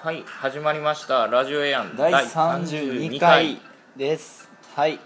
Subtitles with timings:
[0.00, 1.26] はい始まりました。
[1.26, 1.96] ラジオエアン。
[1.96, 3.60] 第32回。
[3.96, 4.48] です。
[4.76, 5.00] はい、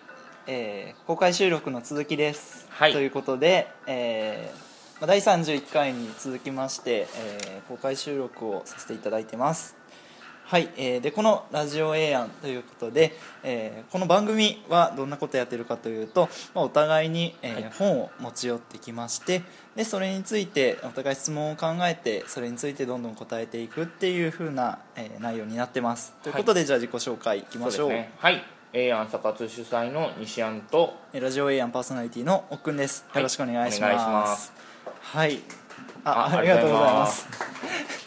[0.46, 2.92] えー公開収録の続きです、はい。
[2.92, 9.76] ということで、えーまあ第31回に続きまして、えー公開収録をさせていただいてます
[10.52, 17.72] はい、えーでこの「ラジオ A 案」ということで、えーこの番組はどんなことやってるかというと、まあ、お互いに、えーはい。
[17.78, 19.40] 本を持ち寄ってきまして
[19.74, 26.12] でそれについてお互い質問を考えてそれについてどんどん答えていくっていう風な、えー内容になってます。
[26.22, 27.88] ということで、じゃあ自己紹介いきましょう。
[27.88, 28.12] ね。
[28.18, 28.44] はい。
[28.74, 33.94] エアンサ活主催の西安とえーラジオ A 案パーソナリティの奥くんです、はいよろしくお願いします。
[33.94, 34.52] お願いします。
[35.00, 35.40] はい。
[36.04, 38.01] あありがとうございます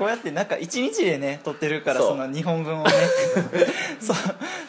[0.00, 2.08] こうやってなんか1日でね撮ってるからそう。
[2.12, 2.90] その2本分をね。
[4.00, 4.16] そう。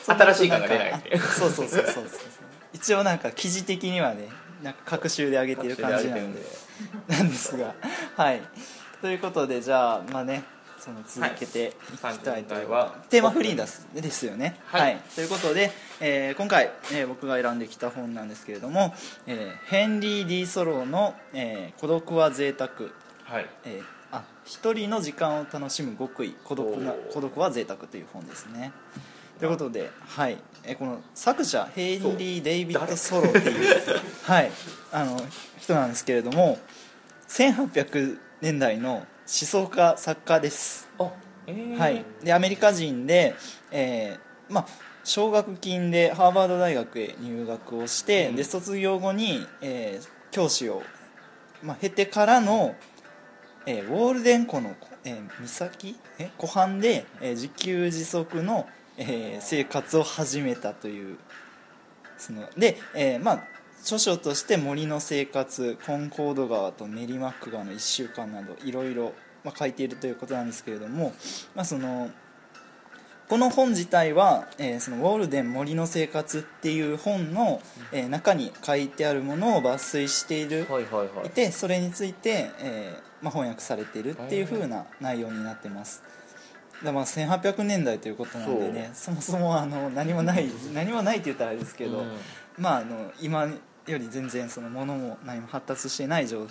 [0.03, 0.91] そ 新しい感が出ない。
[0.91, 2.05] っていうあそうそうそうそうそう。
[2.73, 4.27] 一応なんか記事的にはね
[4.61, 6.41] なんか各週で上げてる感じなんで。
[7.07, 7.73] なんですが。
[8.17, 8.41] はい。
[8.99, 10.43] ということでじゃあまあね
[10.77, 14.57] その続けていきたいと32回テーマフリーダスですよね。
[14.65, 14.97] はい。
[15.15, 15.71] ということで、
[16.01, 18.93] えー今回、えー僕が選んできた本なんですけれども、
[19.27, 22.71] えーヘンリー・ D・ソローの、えー孤独は贅沢」
[23.23, 23.45] はい。
[23.63, 28.71] えーあ一人の時間を楽しむ極意孤独な孤独は贅沢という本ですね。
[29.39, 33.75] ということで、はい、えーこの作者ヘンリー・デイビッド・ソローっていう、
[34.23, 34.51] はい、
[34.91, 35.19] あの
[35.59, 36.59] 人なんですけれども
[37.27, 40.87] 1800年代の思想家作家です。
[40.99, 41.11] あ
[41.47, 41.77] えー。
[41.77, 43.35] はい、でアメリカ人で、
[43.71, 44.67] えーまあ、
[45.03, 48.35] 奨学金でハーバード大学へ入学をして、うん。
[48.35, 50.81] で卒業後に、えー教師を、
[51.61, 52.75] まあ、経てからの、
[53.65, 55.95] えーウォールデン湖の、えー岬？
[56.19, 56.29] え？
[56.37, 61.17] 湖畔で、えー自給自足の、えー生活を始めたという
[62.17, 63.43] そので、えーまあ
[63.81, 69.13] 著書として「森の生活」「コンコード川とメリマック川の1週間」などいろいろ
[69.57, 71.13] 書いているということなんですけれども、
[71.55, 72.11] まあ、その
[73.31, 77.61] この本自体は、えーそのウォールデン森の生活っていう本の、
[77.93, 81.27] えー中に書いてあるものを抜粋している、はいはいはい。
[81.27, 86.03] いてそれについて、えーまあ、翻訳されているっていう風な内容になってます。
[86.83, 92.17] だまあ1800年代ということなんでねそもそもあの何もない 何もないって言ったらあれですけど、うん。
[92.57, 96.49] まあ、あの今より全然そのものも何も発達してない状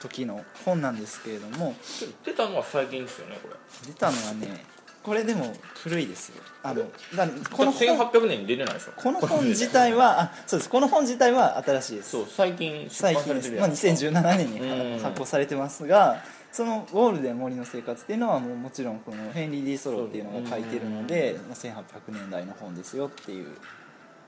[0.00, 1.76] 時の本なんですけれども。
[2.24, 3.54] 出たのは最近ですよねこれ。
[3.86, 5.52] 出たのはねこれでも
[5.82, 6.42] 古いですよ。
[6.62, 6.82] あの
[7.16, 8.92] だこの本1800年に出てないでしょ？
[9.00, 10.68] この本自体はあそうです。
[10.68, 12.10] この本自体は新しいです。
[12.10, 14.96] そう最近出最近ですまあ、れてるやん2017年うん。
[14.96, 16.22] に発行されてますが
[16.52, 23.56] その「ウォールデン森の生活」っていうのはもうもちろんこのヘンリー・ディ・ソロっていうのが書いてるので、まあ、1800年代の本ですよっていう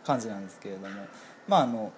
[0.06, 0.88] 感じなんですけれども。
[1.48, 1.92] まああの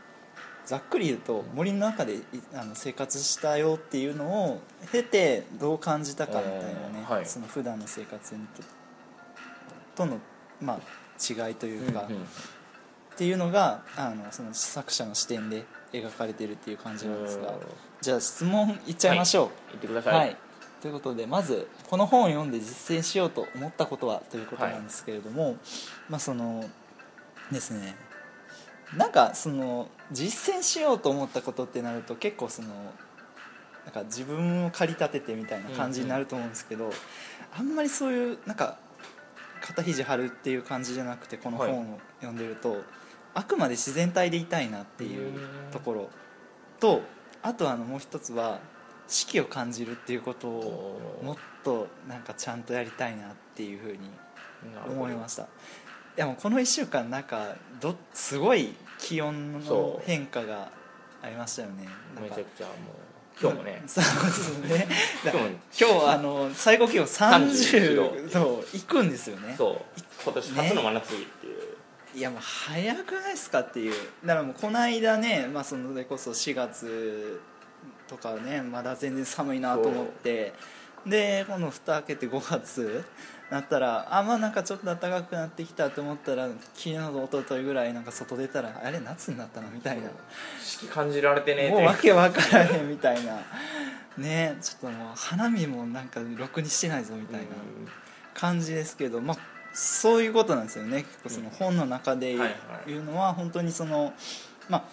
[0.64, 2.22] ざっくり言うと森の中でい
[2.54, 4.60] あの生活したよっていうのを
[4.90, 7.26] 経てどう感じたかみたいなね、うんはい。
[7.26, 8.62] その普段の生活にと
[9.94, 10.18] との、
[10.60, 12.22] まあ、違いというか、うんうん。
[12.22, 12.26] っ
[13.16, 17.60] ていうのがあのその作者の視点で描かれてるっていう感じなんですがうん
[18.00, 20.14] じゃあ質問いっちゃいましょ言ってくだうさい。
[20.14, 20.36] はい、
[20.82, 25.56] ということでまずこの本を読んで実践しようと思ったことはということなんですけれども、
[26.10, 26.64] まあその
[27.50, 27.96] ですね
[28.96, 32.68] なんかその実践しようと思ったことってなると結構その
[33.84, 36.90] なんか自分を駆り立ててみたいな感じになると思うんですけど、
[37.56, 38.78] あんまりそういうなんか
[39.60, 42.82] 肩肘張るっていう感じじゃなくてこの本を読んでると、
[43.34, 45.32] あくまで自然体でいたいなっていう
[45.70, 46.10] ところ
[46.80, 47.02] と
[47.42, 48.60] あとあのもう一つは
[49.06, 53.98] 四季を感じるっていうことをもっとなんかちゃんとやりたいなっていうふうに
[54.88, 55.46] 思いました。
[56.16, 60.70] やもうこの1週間なんかどすごい気温の変化が
[61.22, 61.88] ありましたよね。
[62.20, 63.04] めちゃくちゃもう
[63.40, 63.82] 今日もね。
[63.86, 64.88] そうですね。
[65.24, 68.64] だ 今日も今日あの最高気温30度。
[68.72, 69.54] いくんですよね。
[69.56, 70.00] そう。
[70.22, 71.62] 今年初の真夏日っていう、
[72.14, 73.92] いやもう早くないですかっていう。
[74.24, 77.40] だからもうこの間ね、まあ、それこそ4月
[78.06, 80.52] とかねまだ全然寒いなと思って。
[81.06, 83.04] で今度蓋開けて5月
[83.54, 90.08] なったらあまあなんかちょっと暖かくなってきたと思ったら昨日と一昨日ぐらいなんか外出たらあれ夏になったのみたいな。
[90.60, 93.38] 四季感じられてねもうわけわからへんみたいな。
[94.18, 97.46] ねちょっともう花見もなんかろくにしてないぞみたいな
[98.34, 99.36] 感じですけど、まあ、
[99.72, 101.04] そういうことなんですよね。
[101.04, 102.46] 結構その本の中では
[102.88, 104.12] いうのは本当にその、
[104.68, 104.84] まあ、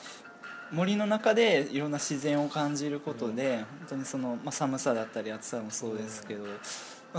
[0.72, 6.56] 森の中でいろんな自然を感じることで、本当にその、まあ、寒さだったり暑さもそうですけど、まあ、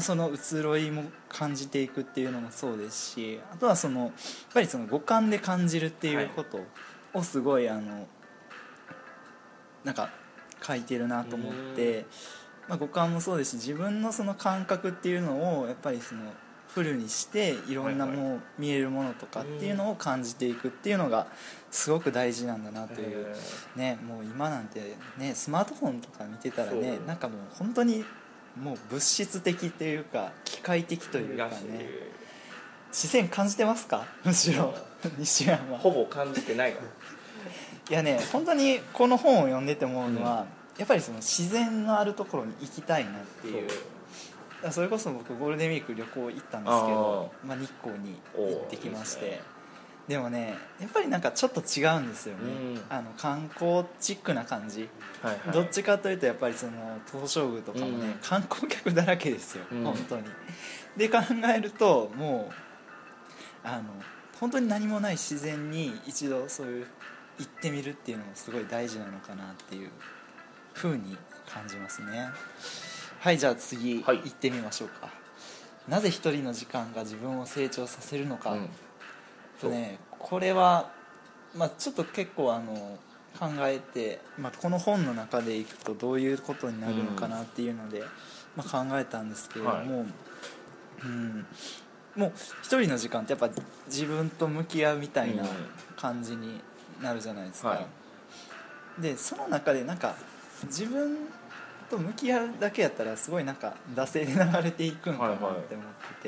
[0.01, 4.11] その移ろいも感じていくっていうのもそうですしあとはそのやっ
[4.55, 6.61] ぱりその五感で感じるっていうこと
[7.13, 8.07] をすごいあの
[9.85, 10.11] なんか
[10.63, 12.07] 書いてるなと思って
[12.69, 16.23] まあ、五感もそうですし自分のその感覚っていうのをやっぱりその
[16.69, 21.27] フルにしていろんなはいもう見えるものとかっていうのを感じていくっていうのが
[21.71, 23.35] すごく大事なんだなという。
[23.77, 28.05] へねもう今なんてねスマートフォンとか見てたらねなんかもう本当に
[28.57, 31.53] もう物質的というか機械的というかね。
[32.93, 34.05] 視線感じてますか？
[34.25, 34.75] むしろ。
[35.19, 35.73] 西山。
[35.73, 36.81] はほぼ感じてないわ
[37.91, 40.47] いやね本当にこの本を読んでて思うのは、
[40.79, 43.69] やっぱりその自然のあるところに行きたいなっていう。
[44.71, 49.41] それこそ僕ゴールデンウィーク旅行行ったんですけどまあ、日光に行ってきまして
[50.09, 52.81] でもねやっぱりなんかちょっと違うんですよね、うん。
[52.91, 54.89] あの観光チックな感じ、
[55.23, 55.55] はいはい。
[55.55, 56.73] どっちかというとやっぱりその
[57.11, 58.15] 東照宮とかもね、うん。
[58.21, 59.85] 観光客だらけですよ、うん。
[59.85, 60.25] 本当に。
[60.97, 61.19] で考
[61.55, 62.51] えるとも
[63.65, 63.85] うあの
[64.41, 66.87] 本当に何もない自然に一度そういう
[67.39, 69.91] 行ってみるっていうのもすごい大事なのかなっていう
[70.75, 71.17] ふうに
[71.49, 72.29] 感じますね。
[73.21, 74.19] はいじゃあ次、はい。
[74.19, 75.09] 行ってみましょうか。
[75.89, 78.69] なぜ一人の時間が自分を成長させるのか、うん
[79.63, 80.91] とねこれは、
[81.57, 82.99] まあ、ちょっと結構あの
[83.39, 88.03] 考えて、まあ、この本の中でいくとどういうことになるのかなっていうので、
[88.57, 89.87] まあ、考えたんですけれども、はい。
[91.05, 91.47] うん、
[92.15, 92.33] もう
[92.63, 93.49] 一人の時間ってやっぱ
[93.87, 95.49] 自分と向き合うみたいなうん
[95.97, 96.61] 感じに
[97.01, 97.87] なるじゃないですか、は
[98.99, 99.03] い。
[99.03, 100.15] でその中でなんか
[100.65, 101.17] 自分
[101.91, 105.75] と向き合うだけやったらすごいなんか惰性で流れていくんかなって思って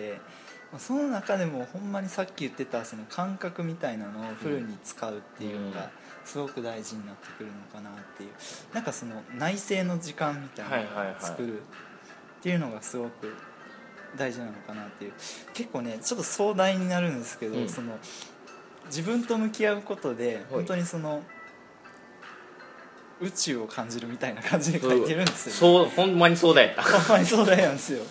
[0.01, 0.44] て、まあ
[0.79, 5.73] その中でもほんまにさっき言ってたその感覚みたいなのをフルに使うっていうのうん。
[5.73, 5.91] が
[6.25, 8.31] すごく大事になってくるのかなっていう。
[8.73, 11.63] なんかその内省の時間みたいなのを作るっ
[12.43, 13.35] ていうのがすごく
[14.17, 15.13] 大事なのかなっていう。
[15.53, 17.69] 結構ねちょっと壮大になるんですけど、うん。
[17.69, 17.99] その
[18.87, 21.23] 自分と向き合うことで本当にその
[23.21, 28.03] 宇宙を感じるみたいな感じで書いてるんですよ、そうほんまにそうだやったほんまに壮大なんですよ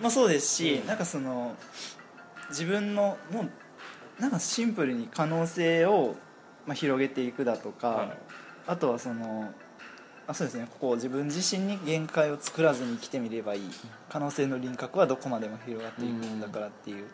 [0.00, 1.56] まあそうですし、なんかその
[2.50, 6.16] 自分のもうなんかシンプルに可能性を、
[6.66, 8.18] まあ、広げていくだとか、はい。
[8.66, 9.52] あとはその
[10.26, 13.62] あそうですねここ自分自身に限界を作らずに生きてみればいい。
[14.08, 17.06] 可能性の輪郭はどこまでも広がっていくんだからっていう。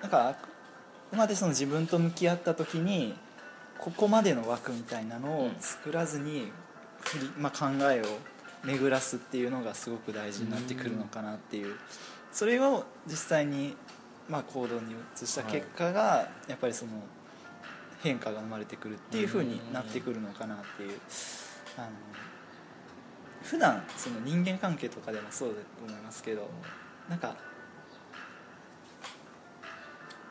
[0.00, 3.14] なんかあくまでその自分と向き合った時に
[3.78, 6.52] ここまでの枠みたいなのを作らずに
[7.38, 8.04] まあ、考えを
[8.64, 11.74] 巡らすっていうのがすごく大事になってくるのかなっていう
[12.32, 13.76] それを実際に、
[14.28, 16.92] まあ、行動に移した結果がやっぱりその
[18.02, 20.98] 変化が生まれてくるっていう風になってくるのかなっていう。
[21.76, 21.88] あの
[23.42, 26.48] 普段その人間関係とかでもそうだと思いますけど
[27.08, 27.34] なんか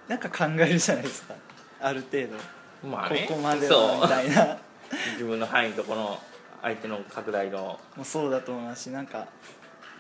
[0.08, 1.36] なんか考えるじゃないですか。
[1.80, 3.26] ある程度、まあね。
[3.30, 4.58] ここまではみたいな。
[5.14, 6.20] 自分の範囲とこの
[6.62, 7.80] 相手の拡大の。
[7.96, 9.28] もうそうだと思いますしなんか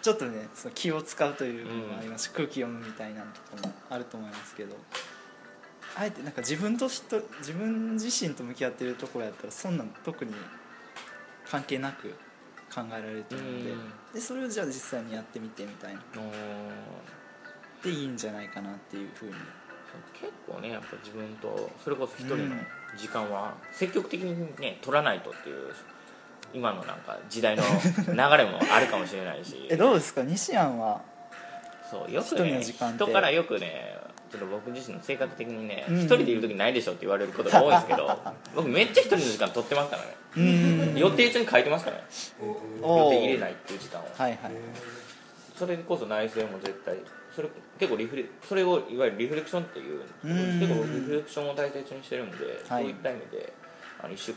[0.01, 4.75] ちょっとねその気を使うというのもありますし、空気読むみたいなのとかもあると思いますけど
[5.95, 10.33] あえてなんか自分と人自分自身と向き合ってるところやったらそんなん特に
[11.45, 12.09] 関係なく
[12.73, 13.79] 考えられると思うのでうん。
[14.13, 16.01] でそれをじゃあ実際にやってみてみたいな。
[17.83, 19.33] でいいんじゃないかなっていうふうに。
[20.13, 22.55] 結構ねやっぱ自分とそれこそ一人の
[22.97, 25.73] 時間は積極的にね取らないとっていう
[26.53, 29.67] 今のなんか時代の流れもあるかもしれないし。
[29.71, 30.23] えどうですか？
[30.23, 31.01] 西安は？
[31.89, 33.03] そうよくねの時間って。
[33.03, 33.97] 人からよくね
[34.31, 35.99] ちょっと僕自身の性格的にねうん。
[35.99, 38.17] 一人でいる時ないでしょって言われることが多いんですけど
[38.55, 40.93] 僕めっちゃ一人の時間取ってますからね。
[40.99, 42.03] 予定中に書いてますからね。
[42.81, 44.05] 予定入れないっていう時間を。
[44.17, 44.39] はいはい。
[45.57, 46.95] それこそ内省も絶対
[47.35, 50.59] それ結構リフレそれをいわゆるリフレクションっていううん。
[50.59, 52.37] 結構僕リフレクションを大切にしてるんで、
[52.69, 52.83] はい。
[52.83, 53.53] そういった意味で
[54.01, 54.33] あの一週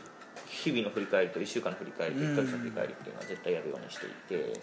[0.63, 4.59] 日々の振り返りと1週間の振り返りと1ヶ月の振り返りっていうのは絶対やるようにしていて、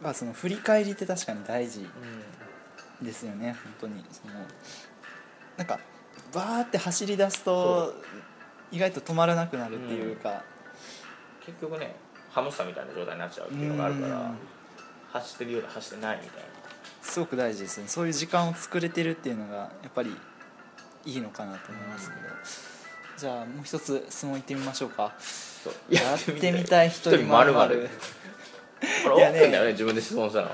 [0.00, 1.86] まあその振り返りって確かに大事
[3.00, 4.04] ですよね本当に。
[4.12, 4.34] その
[5.56, 5.80] なんか
[6.34, 7.94] バーって走り出すと
[8.70, 10.44] 意外と止まらなくなるっていうか、
[11.44, 11.96] 結局ね
[12.30, 14.36] ハムスターみたいな状態になっちゃうっていうのがあるからうん。
[15.12, 16.48] 走ってるようで走ってないみたいな。
[17.02, 17.88] すごく大事ですね。
[17.88, 20.16] そういう時間を作れてるっていうのがやっぱり
[21.04, 22.22] いいのかなと思いますけど、
[23.16, 25.12] じゃあもう一つ質問いってみましょうか。
[25.88, 27.90] やってみたい人に一人まるまるる
[29.04, 29.38] これいやね。
[29.38, 30.48] オープンだよね自分で質問したの。
[30.48, 30.50] い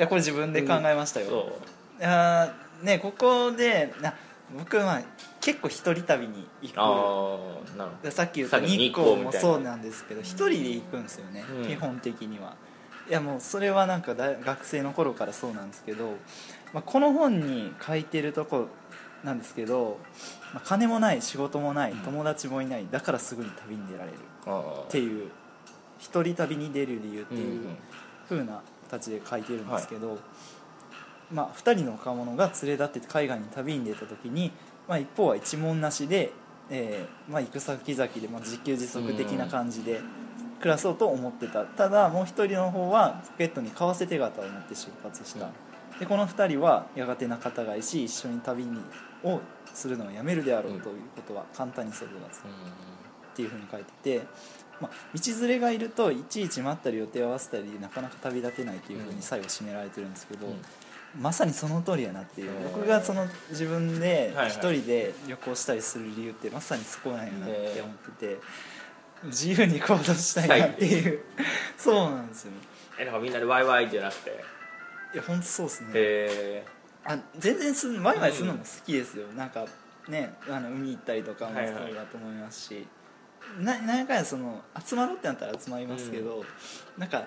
[0.00, 1.58] やこれ自分で考えましたよ、そ
[2.00, 4.14] いやーねここでな
[4.56, 5.00] 僕は
[5.40, 6.76] 結構一人旅に行く。
[6.76, 6.84] うあ
[7.74, 11.66] あなるほでさっき言った日日光もそうなんですけど一人で行くんですよね、うん。
[11.66, 12.54] 基本的には。
[13.08, 16.16] いやもうそれはなんか大学生の頃からそうなんですけど、
[16.74, 18.68] まあ、この本に書いてるとこ
[19.24, 19.98] なんですけど、
[20.54, 25.30] まあ、金もない仕事もない友達もいないだからすぐに旅に出られるっていう
[25.98, 27.60] 一人旅に出る理由ってうんいう
[28.28, 30.18] 風な形で書いてるんですけど、
[31.30, 34.52] まあ、2人の若者が連れ立って海外に旅に出た時に、
[34.86, 36.32] まあ、一方は一文なしで、
[36.70, 40.00] えーまあ、行く先々で、まあ、自給自足的な感じで
[40.60, 41.64] 暮らそうと思ってた。
[41.64, 45.48] ただもう一人の方はポケットに為替手形を持って出発した、う
[45.96, 45.98] ん。
[46.00, 48.80] でこの2人はやがて仲違いし一緒に旅に
[49.24, 49.40] を
[49.74, 52.48] するのをやめるであろうということは簡単に想像がつくっ
[53.34, 54.26] ていうふうに書いてて、
[54.80, 60.54] まあ、道連れがいるといちいち待ったり予定を合わせたりなかなか旅立てないっていうふうに最後締められてるんですけど、うん。
[61.20, 62.50] まさにその通りやなっていう。
[62.74, 68.38] 僕がその自分で一人で旅行したりする理由ってまさにそこなんやなって思ってて
[69.24, 71.20] 自由に行動したいなっていう。
[71.76, 72.52] そうなんですよ。
[72.98, 74.44] えなんかみんなでワイワイじゃなくて。
[75.14, 75.90] いや本当そうですね。
[75.94, 76.64] へ
[77.04, 79.66] あ全然すワイワイするのも好きですよ、なんか
[80.08, 81.74] ねあの海行ったりとかもはいはい。
[81.86, 82.86] そうだと思いますし、
[83.60, 86.44] ななんやかんやその集まろうってなったら集まりますけど、
[86.96, 87.26] なんか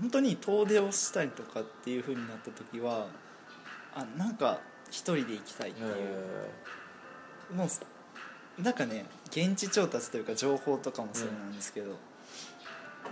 [0.00, 3.06] 本当に遠出をしたりとかっていう風になった時は
[3.94, 4.60] あなんか
[4.90, 11.96] 一人で行きたいってえいう、もうなんかね現地調達というか情報とかもそうなんですけど、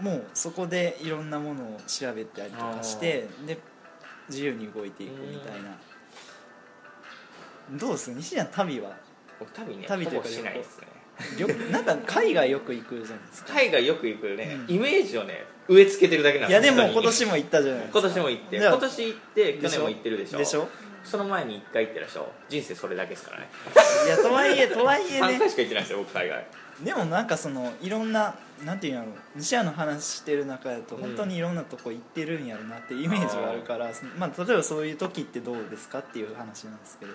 [0.00, 3.59] もうそこでいろんなものを調べたりとかしてで
[4.30, 5.76] 自由に動いていくみたいな、
[7.78, 8.90] どうです西ちゃん旅は？
[9.38, 10.87] 僕旅ね旅というかしないですね。
[11.38, 13.52] 旅 なんか海外よく行くじゃないですか。
[13.54, 14.75] 海外よく行くね、うん。
[14.75, 18.00] イメージをね植え付けてるだけなんいやでも今年も行ったじゃないですか。
[18.00, 20.38] 今年も行って今年行って去年も行ってるでしょ？
[20.38, 20.68] でしょ？
[21.04, 22.30] その前に1回行ってるでしょ？
[22.49, 23.49] 人生それだけですからね。
[24.06, 26.46] いやとはいえとはいえ3ね 回しか行ってないですよ僕海外
[26.80, 28.34] でもなんかそのいろんな
[28.64, 37.12] なんていうんやろ西谷の話してる中だとうん本当にいろんなとこ行ってるんやろなってイメージはあるから、まあ、例えばそういう時ってどうですかっていう話なんですけど。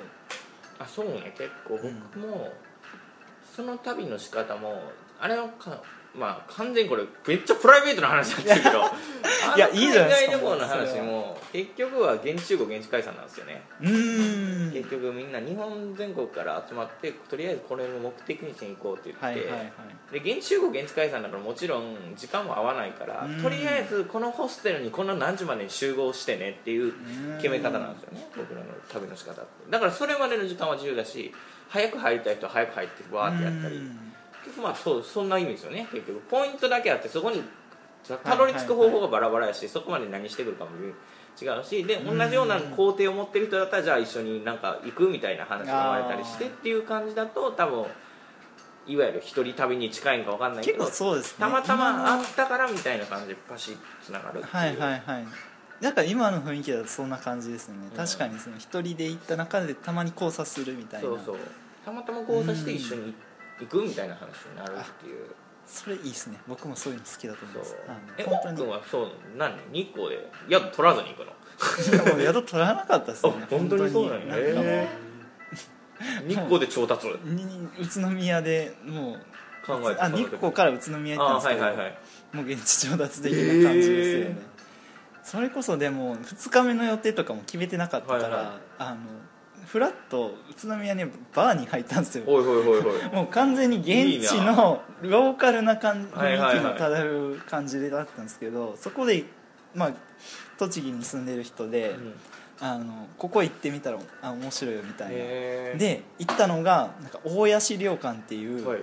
[0.77, 2.51] あそうね結構僕も、
[3.55, 4.81] その旅の仕方も
[5.19, 5.81] あれはか
[6.17, 8.79] まあ完全にこれめっちゃプライベートな話なんですけど
[9.55, 13.61] いやいいじゃないですか海外旅行の話も結局は現地集合現地解散なんですよね。
[13.81, 14.71] うーん。
[14.73, 19.63] 結局みんな日本全国から集まってとりあえずこれの目的地に行こうって言って、はいはいは
[20.19, 20.19] い。
[20.19, 23.41] で現地集合現地解散だからもちろん時間も合わないからうん。
[23.41, 26.93] とりあえずこのホステルにこの何時までに集合してねっていう
[27.37, 29.49] 決め方なんですよね僕らの旅の仕方って。
[29.69, 31.33] だからそれまでの時間は自由だし
[31.69, 33.75] 早く入りたい人は早く入ってわーってやったり。
[33.75, 34.13] うん。
[34.43, 35.87] 結局まあそうそんな意味ですよね。
[35.91, 37.43] 結局ポイントだけあってそこに
[38.23, 40.71] たどり着く方法がバラバラやしそこまで何してくるかも
[41.41, 47.85] 違うしで同じような工程を持ってる人だったらじゃあ一緒になんか行くみたいな話が生まれたりしてっていう感じだと多分
[48.87, 51.37] いわゆる一人旅に近いんか分かんないけど結構そうですね。
[51.39, 54.53] たまたまあったからみたいな感じでパシッとつながるっていう。
[54.53, 55.25] はいはいはい
[55.81, 57.97] だから今の雰囲気だとそんな感じですよね、うん。
[57.97, 61.09] 確かにその一人で行った中でたまに交差するみたいな。
[61.09, 61.37] そうそう。
[61.85, 63.13] たまたま交差して一緒に
[63.59, 65.27] 行くみたいな話になるっていう。
[65.67, 66.39] それいいですね。
[66.47, 67.63] 僕もそういうの好きだと思いそう。
[67.63, 67.75] ます
[68.17, 71.33] えあの本君はそう何日光で宿取らずに行くの？
[71.97, 73.33] にでも宿取らなかったですね。
[73.49, 74.27] 本当にそうなんや。
[74.27, 76.27] かもへー。
[76.27, 77.43] 日光で調達うに
[77.79, 79.15] 宇都宮でもう
[79.65, 81.97] 考えてあ日光から宇都宮行ったんあですけど、はいはいはい。
[82.33, 84.41] もう現地調達的な感じですよね、
[85.25, 88.45] それこそでも2日目の予定とかも決めてなかったから、はいはい。
[88.77, 88.97] あの
[89.65, 92.25] フラッと宇都宮にバーに入ったんですよ。
[92.27, 92.83] おいおいおいおい。
[93.11, 99.25] もう完全に現地のローカルな感雰囲気の漂う感じでだったんですけどそこで、
[99.73, 99.91] まあ、
[100.59, 102.13] 栃木に住んでる人で、うん。
[102.61, 105.15] あのここ行ってみたらあ面白いよみたいな。
[105.15, 108.79] で行ったのがなんか大谷資料館っていう、はい。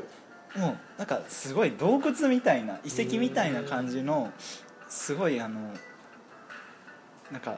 [0.58, 4.32] もうなんかすごい洞窟みたいな遺跡みたいな感じの
[4.88, 5.72] すごいあの
[7.32, 7.56] なんか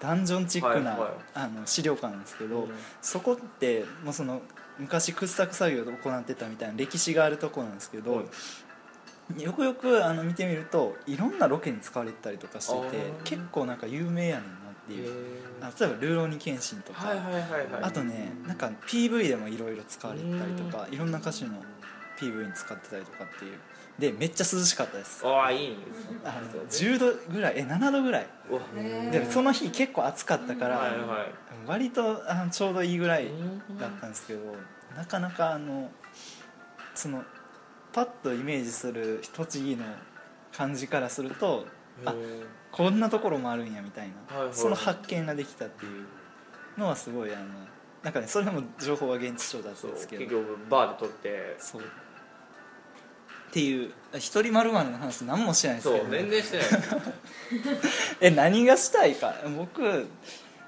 [0.00, 1.10] ダンジョンチックな、はいはい。
[1.34, 2.68] あの資料館なんですけど、うん。
[3.00, 4.42] そこってもうその
[4.78, 8.24] 昔掘削作業を行ってたみたいな歴史があるところなんですけど、
[9.38, 15.42] よくよくあの見てみるといろんなロケに使われてたりとかしてて結構なんか有名やねんなっていう。
[15.60, 17.82] あ例えば「ルーローニケンシン」とか、はいはいはいはい。
[17.82, 21.52] あとねなんか PV でもいろいろ使われてたりとかいろんな歌手の
[22.18, 23.58] PV に使ってたりとかっていう
[23.98, 25.24] でめっちゃ涼しかったです。
[25.24, 28.26] ああいいんですあの10度ぐらいえ7度ぐらい。
[29.12, 30.92] でその日結構暑かったから、
[31.66, 33.78] 割とあのちょうどいいぐらいうん。
[33.78, 34.40] だったんですけど
[34.96, 35.90] なかなかあの
[36.94, 37.22] その
[37.92, 39.84] パッとイメージする栃木の
[40.52, 41.66] 感じからすると
[42.04, 42.14] あ
[42.72, 46.06] こんなところもあるんやみたいな、その発見ができたっていう
[46.80, 47.44] のはすごいあの
[48.02, 50.22] なんかねそれも情報は現地調達ですけど。
[50.24, 51.56] 結局バーで撮って。
[51.60, 51.82] そう
[53.54, 56.66] っていう一人丸々の話何もしてないですそうけど、全然してない。
[58.20, 59.32] え何がしたいか。
[59.56, 60.08] 僕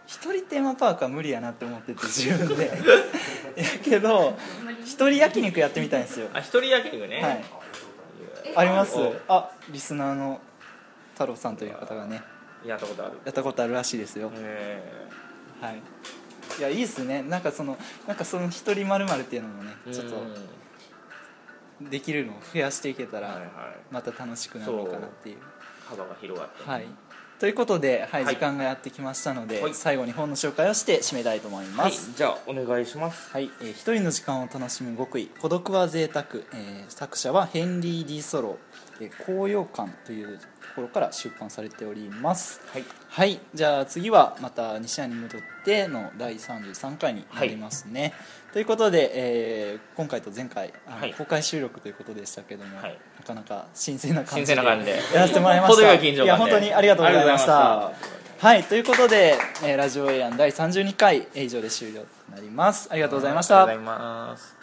[0.07, 2.67] 一人テーマパークは無理やなって思ってて自分で。
[3.59, 4.39] やけど
[4.85, 6.29] 一人焼肉やってみたいんですよ。
[6.33, 7.21] あ一人焼肉ね。
[7.21, 7.45] はい。
[8.45, 8.97] えあります？
[8.97, 10.41] おあリスナーの
[11.15, 12.23] 太郎さんという方がね。
[12.65, 13.15] やったことある。
[13.25, 14.31] やったことあるらしいですよ。
[14.37, 14.81] え。
[15.61, 15.83] はい。
[16.61, 17.23] いやいいっすね。
[17.23, 17.77] なんかその
[18.07, 20.23] なんかその一人まるっていうのもねえちょっと
[21.81, 23.51] できるのを増やしていけたらはいはい。
[23.91, 25.37] また楽しくなるのかなっていう。
[25.89, 26.87] 幅が広がってはい。
[27.39, 28.35] ということで、はいはい。
[28.35, 29.75] 時間がやってきましたので、はい。
[29.75, 31.75] 最後に本の紹介をして締めたいと思いはい。
[31.75, 33.31] ます、じゃあお願いします。
[33.31, 38.59] はい、えー一人の時間を楽しむ極意孤独は贅沢、えー作者はヘンリー・ディ・ソロ。
[38.99, 42.61] ー、えー高揚感というところから出版されております。
[42.73, 42.85] はい。
[43.09, 43.41] はい。
[43.55, 48.13] じゃあ次はまた西谷に戻っての第33回になりますね、
[48.53, 51.15] ということで、えー今回と前回あのはい。
[51.15, 52.99] 公開収録ということでしたけども、はい。
[53.19, 54.61] なかなか新鮮な感新じで。
[55.15, 55.95] やらせてもらいました。
[55.95, 57.93] いや本当にありがとうございました。
[58.39, 58.63] はい。
[58.65, 62.89] ということで、えーラジオエアン第32回えー以上で終了となります。
[62.91, 63.63] ありがとうございました。
[63.65, 64.56] ありがとうございます